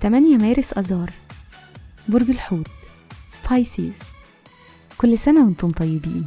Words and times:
تمانية 0.00 0.36
مارس 0.36 0.72
أذار 0.72 1.12
برج 2.08 2.30
الحوت 2.30 2.70
بايسيز 3.50 3.98
كل 4.98 5.18
سنة 5.18 5.44
وأنتم 5.44 5.70
طيبين. 5.70 6.24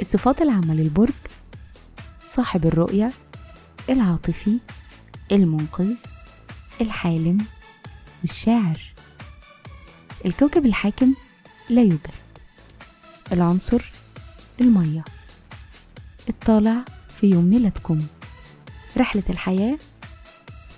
الصفات 0.00 0.42
العامة 0.42 0.74
للبرج 0.74 1.12
صاحب 2.24 2.66
الرؤية 2.66 3.12
العاطفي 3.90 4.58
المنقذ 5.32 5.96
الحالم 6.80 7.38
والشاعر 8.22 8.80
الكوكب 10.24 10.66
الحاكم 10.66 11.14
لا 11.70 11.82
يوجد. 11.82 12.21
العنصر 13.32 13.92
المية. 14.60 15.04
الطالع 16.28 16.84
في 17.20 17.26
يوم 17.30 17.44
ميلادكم. 17.44 17.98
رحلة 18.96 19.22
الحياة 19.30 19.78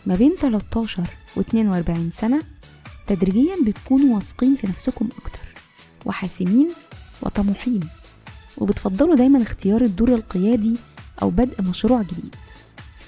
ما 0.06 0.14
بين 0.14 0.36
13 0.40 1.02
و 1.36 1.40
42 1.40 2.10
سنة 2.10 2.42
تدريجيا 3.06 3.56
بتكونوا 3.66 4.14
واثقين 4.14 4.54
في 4.56 4.66
نفسكم 4.66 5.08
أكتر 5.18 5.38
وحاسمين 6.04 6.70
وطموحين 7.22 7.80
وبتفضلوا 8.58 9.16
دايما 9.16 9.42
اختيار 9.42 9.80
الدور 9.80 10.14
القيادي 10.14 10.76
أو 11.22 11.30
بدء 11.30 11.62
مشروع 11.62 12.02
جديد. 12.02 12.34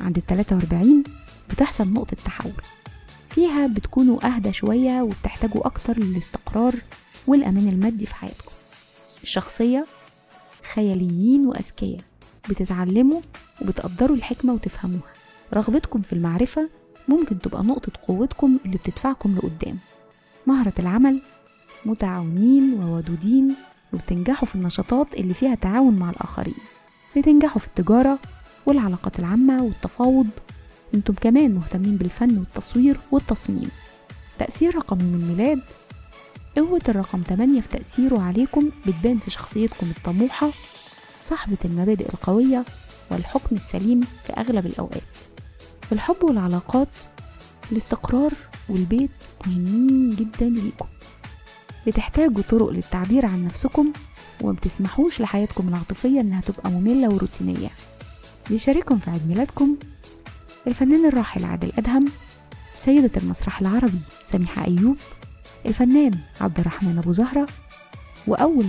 عند 0.01 0.16
ال 0.19 0.27
43 0.27 1.05
بتحصل 1.51 1.88
نقطة 1.93 2.16
تحول. 2.24 2.63
فيها 3.30 3.66
بتكونوا 3.66 4.27
أهدى 4.27 4.52
شوية 4.52 5.02
وبتحتاجوا 5.02 5.66
أكتر 5.66 5.99
للاستقرار 5.99 6.74
والأمان 7.27 7.69
المادي 7.69 8.07
في 8.07 8.15
حياتكم. 8.15 8.55
الشخصية 9.27 9.87
خياليين 10.75 11.47
وأذكياء 11.47 12.01
بتتعلموا 12.48 13.21
وبتقدروا 13.63 14.16
الحكمة 14.16 14.52
وتفهموها. 14.52 15.13
رغبتكم 15.55 16.02
في 16.02 16.13
المعرفة 16.13 16.69
ممكن 17.09 17.38
تبقى 17.41 17.63
نقطة 17.63 17.93
قوتكم 18.09 18.59
اللي 18.66 18.77
بتدفعكم 18.77 19.37
لقدام. 19.37 19.79
مهرة 20.47 20.73
العمل 20.79 21.23
متعاونين 21.87 22.73
وودودين 22.74 23.54
وبتنجحوا 23.93 24.49
في 24.49 24.54
النشاطات 24.54 25.15
اللي 25.15 25.35
فيها 25.35 25.54
تعاون 25.54 25.97
مع 25.97 26.10
الآخرين. 26.10 26.59
بتنجحوا 27.16 27.59
في 27.60 27.66
التجارة 27.66 28.19
والعلاقات 28.66 29.19
العامة 29.19 29.63
والتفاوض. 29.63 30.29
أنتم 30.95 31.15
كمان 31.15 31.54
مهتمين 31.54 31.97
بالفن 31.97 32.38
والتصوير 32.38 33.01
والتصميم. 33.13 33.71
تأثير 34.38 34.77
رقم 34.77 34.99
الميلاد 35.01 35.60
قوة 36.57 36.80
الرقم 36.88 37.23
8 37.29 37.60
في 37.60 37.68
تأثيره 37.68 38.21
عليكم 38.23 38.71
بتبان 38.87 39.18
في 39.18 39.30
شخصيتكم 39.30 39.90
الطموحة 39.96 40.51
صاحبة 41.21 41.57
المبادئ 41.65 42.09
القوية 42.09 42.65
والحكم 43.10 43.57
السليم 43.57 44.01
في 44.01 44.32
أغلب 44.32 44.66
الأوقات. 44.66 45.02
الحب 45.93 46.16
والعلاقات 46.24 46.88
الاستقرار 47.73 48.32
والبيت 48.68 49.10
مهمين 49.46 50.07
جدا 50.16 50.46
ليكم. 50.48 50.87
بتحتاجوا 51.87 52.43
طرق 52.43 52.68
للتعبير 52.70 53.26
عن 53.26 53.45
نفسكم 53.45 53.93
وما 54.43 54.52
بتسمحوش 54.52 55.20
لحياتكم 55.20 55.68
العاطفية 55.68 56.20
إنها 56.20 56.41
تبقى 56.41 56.70
مملة 56.70 57.09
وروتينية. 57.09 57.68
بيشارككم 58.51 58.98
في 58.98 59.10
عيد 59.10 59.29
ميلادكم 59.29 59.76
الفنان 60.66 61.07
الراحل 61.07 61.45
عادل 61.45 61.73
أدهم 61.79 62.04
سيدة 62.74 63.10
المسرح 63.16 63.60
العربي 63.60 63.98
سميحة 64.25 64.65
أيوب 64.66 64.97
الفنان 65.67 66.19
عبد 66.41 66.61
الرحمن 66.61 66.99
أبو 66.99 67.12
زهرة 67.12 67.47
وأول 68.27 68.67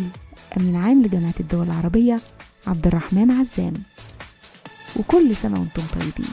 أمين 0.58 0.76
عام 0.76 1.04
لجامعة 1.04 1.34
الدول 1.40 1.68
العربية 1.68 2.20
عبد 2.68 2.88
الرحمن 2.88 3.32
عزام. 3.32 3.74
وكل 4.96 5.36
سنة 5.36 5.60
وأنتم 5.60 5.84
طيبين. 6.00 6.32